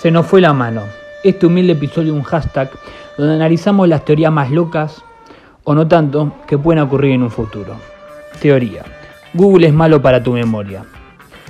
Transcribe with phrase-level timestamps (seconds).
[0.00, 0.84] Se nos fue la mano.
[1.24, 2.70] Este humilde episodio un hashtag
[3.16, 5.02] donde analizamos las teorías más locas
[5.64, 7.74] o no tanto que pueden ocurrir en un futuro.
[8.40, 8.84] Teoría.
[9.34, 10.84] Google es malo para tu memoria.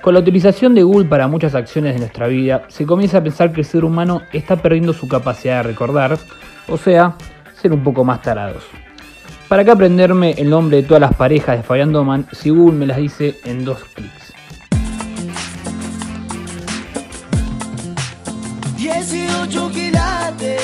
[0.00, 3.52] Con la utilización de Google para muchas acciones de nuestra vida, se comienza a pensar
[3.52, 6.16] que el ser humano está perdiendo su capacidad de recordar,
[6.66, 7.16] o sea,
[7.60, 8.62] ser un poco más tarados.
[9.48, 12.86] ¿Para qué aprenderme el nombre de todas las parejas de Fabián Doman si Google me
[12.86, 14.19] las dice en dos clics?
[19.08, 20.60] 18 quilates.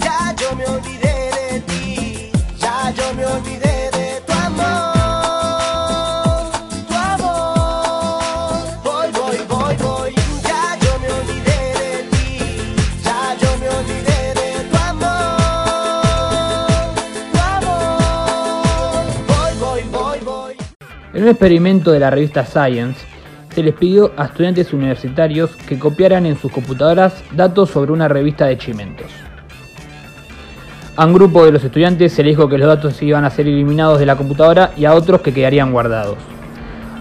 [0.00, 2.30] Ya yo me olvidé de ti,
[2.60, 4.62] ya yo me olvidé de tu amor,
[6.88, 8.62] tu amor.
[8.84, 12.26] Voy, voy, voy, voy, ya yo me olvidé de ti,
[13.02, 15.98] ya yo me olvidé de tu amor,
[17.32, 19.04] tu amor.
[19.26, 20.54] Voy, voy, voy, voy.
[21.12, 23.04] En un experimento de la revista Science,
[23.58, 28.46] se les pidió a estudiantes universitarios que copiaran en sus computadoras datos sobre una revista
[28.46, 29.08] de chimentos.
[30.94, 33.48] A un grupo de los estudiantes se les dijo que los datos iban a ser
[33.48, 36.18] eliminados de la computadora y a otros que quedarían guardados.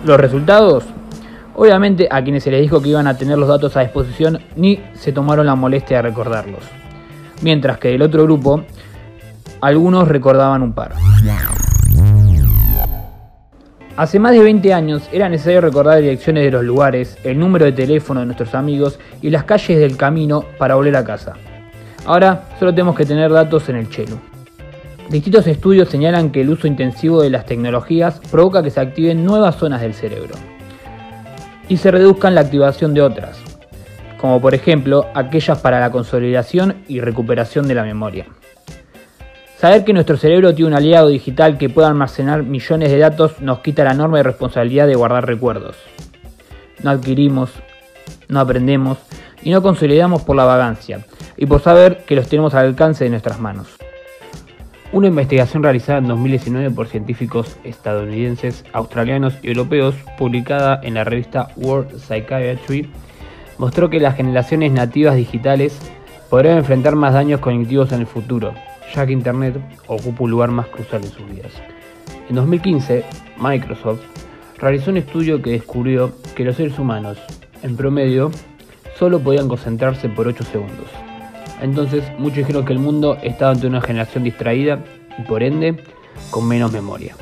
[0.03, 0.83] Los resultados,
[1.53, 4.79] obviamente a quienes se les dijo que iban a tener los datos a disposición ni
[4.95, 6.63] se tomaron la molestia de recordarlos.
[7.43, 8.63] Mientras que del otro grupo,
[9.61, 10.93] algunos recordaban un par.
[13.97, 17.71] Hace más de 20 años era necesario recordar direcciones de los lugares, el número de
[17.71, 21.33] teléfono de nuestros amigos y las calles del camino para volver a casa.
[22.05, 24.19] Ahora solo tenemos que tener datos en el chelo.
[25.09, 29.55] Distintos estudios señalan que el uso intensivo de las tecnologías provoca que se activen nuevas
[29.55, 30.35] zonas del cerebro
[31.67, 33.39] y se reduzcan la activación de otras,
[34.21, 38.27] como por ejemplo aquellas para la consolidación y recuperación de la memoria.
[39.59, 43.61] Saber que nuestro cerebro tiene un aliado digital que puede almacenar millones de datos nos
[43.61, 45.75] quita la enorme responsabilidad de guardar recuerdos.
[46.83, 47.49] No adquirimos,
[48.27, 48.99] no aprendemos
[49.41, 51.07] y no consolidamos por la vagancia
[51.37, 53.67] y por saber que los tenemos al alcance de nuestras manos.
[54.91, 61.47] Una investigación realizada en 2019 por científicos estadounidenses, australianos y europeos, publicada en la revista
[61.55, 62.91] World Psychiatry,
[63.57, 65.79] mostró que las generaciones nativas digitales
[66.29, 68.53] podrían enfrentar más daños cognitivos en el futuro,
[68.93, 71.51] ya que Internet ocupa un lugar más crucial en sus vidas.
[72.29, 73.05] En 2015,
[73.37, 74.01] Microsoft
[74.57, 77.17] realizó un estudio que descubrió que los seres humanos,
[77.63, 78.31] en promedio,
[78.97, 80.87] solo podían concentrarse por 8 segundos.
[81.61, 84.79] Entonces, muchos dijeron que el mundo estaba ante una generación distraída
[85.17, 85.77] y por ende,
[86.29, 87.15] con menos memoria.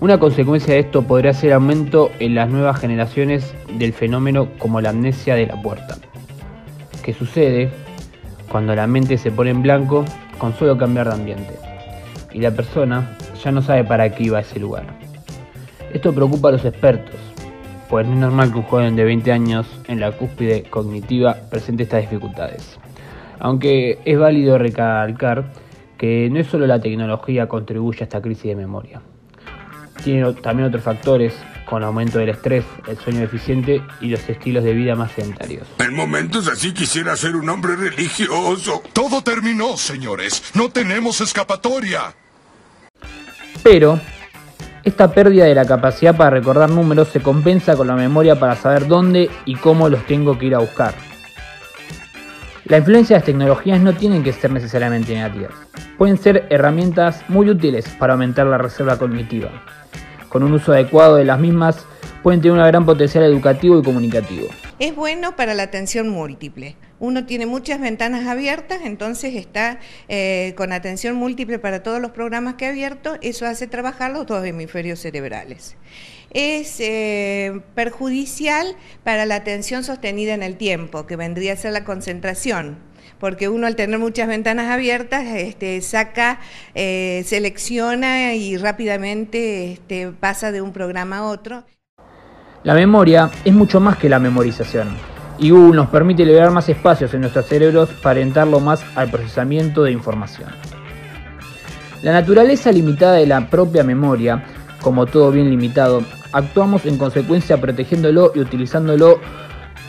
[0.00, 4.90] Una consecuencia de esto podría ser aumento en las nuevas generaciones del fenómeno como la
[4.90, 5.96] amnesia de la puerta,
[7.02, 7.70] que sucede
[8.50, 10.04] cuando la mente se pone en blanco
[10.38, 11.54] con solo cambiar de ambiente
[12.32, 14.84] y la persona ya no sabe para qué iba a ese lugar.
[15.92, 17.14] Esto preocupa a los expertos,
[17.88, 21.84] pues no es normal que un joven de 20 años en la cúspide cognitiva presente
[21.84, 22.78] estas dificultades.
[23.38, 25.44] Aunque es válido recalcar
[25.96, 29.00] que no es solo la tecnología contribuye a esta crisis de memoria.
[30.04, 31.34] Tiene también otros factores,
[31.68, 35.68] con aumento del estrés, el sueño deficiente y los estilos de vida más sedentarios.
[35.78, 38.82] En momentos así quisiera ser un hombre religioso.
[38.92, 40.42] Todo terminó, señores.
[40.54, 42.14] No tenemos escapatoria.
[43.62, 44.00] Pero
[44.82, 48.86] esta pérdida de la capacidad para recordar números se compensa con la memoria para saber
[48.86, 50.94] dónde y cómo los tengo que ir a buscar.
[52.64, 55.52] La influencia de las tecnologías no tienen que ser necesariamente negativas.
[55.98, 59.50] Pueden ser herramientas muy útiles para aumentar la reserva cognitiva.
[60.28, 61.84] Con un uso adecuado de las mismas
[62.22, 64.48] pueden tener un gran potencial educativo y comunicativo.
[64.78, 66.76] Es bueno para la atención múltiple.
[67.00, 69.78] Uno tiene muchas ventanas abiertas, entonces está
[70.08, 74.26] eh, con atención múltiple para todos los programas que ha abierto, eso hace trabajar los
[74.26, 75.76] dos hemisferios cerebrales.
[76.30, 81.84] Es eh, perjudicial para la atención sostenida en el tiempo, que vendría a ser la
[81.84, 82.78] concentración,
[83.18, 86.40] porque uno al tener muchas ventanas abiertas este, saca,
[86.74, 91.64] eh, selecciona y rápidamente este, pasa de un programa a otro.
[92.64, 94.96] La memoria es mucho más que la memorización,
[95.38, 99.84] y Google nos permite liberar más espacios en nuestros cerebros para orientarlo más al procesamiento
[99.84, 100.50] de información.
[102.02, 104.44] La naturaleza limitada de la propia memoria,
[104.82, 106.02] como todo bien limitado,
[106.32, 109.20] actuamos en consecuencia protegiéndolo y utilizándolo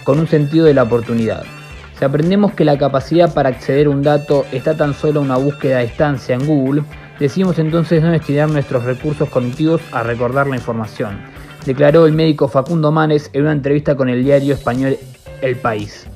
[0.04, 1.44] con un sentido de la oportunidad.
[1.98, 5.80] Si aprendemos que la capacidad para acceder a un dato está tan solo una búsqueda
[5.80, 6.84] a distancia en Google,
[7.20, 11.20] decimos entonces no destinar nuestros recursos cognitivos a recordar la información,
[11.66, 14.98] declaró el médico Facundo Manes en una entrevista con el diario español
[15.42, 16.08] El País.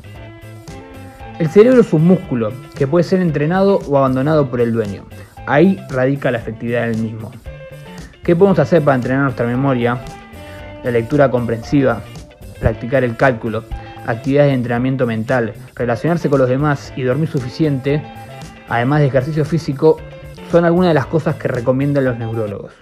[1.40, 5.06] El cerebro es un músculo que puede ser entrenado o abandonado por el dueño.
[5.46, 7.32] Ahí radica la efectividad del mismo.
[8.24, 10.00] ¿Qué podemos hacer para entrenar nuestra memoria?
[10.84, 12.02] la lectura comprensiva,
[12.60, 13.64] practicar el cálculo,
[14.06, 18.04] actividades de entrenamiento mental, relacionarse con los demás y dormir suficiente,
[18.70, 19.98] además de ejercicio físico,
[20.52, 22.74] son algunas de las cosas que recomiendan los neurólogos.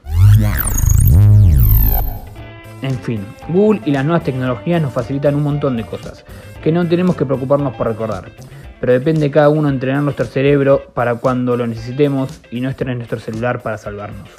[2.81, 6.25] En fin, Google y las nuevas tecnologías nos facilitan un montón de cosas
[6.63, 8.31] que no tenemos que preocuparnos por recordar.
[8.79, 12.87] Pero depende de cada uno entrenar nuestro cerebro para cuando lo necesitemos y no estar
[12.95, 14.29] nuestro celular para salvarnos.